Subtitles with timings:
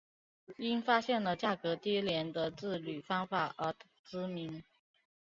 [0.57, 3.71] 因发现了价格低廉的制铝方法而
[4.03, 4.63] 知名。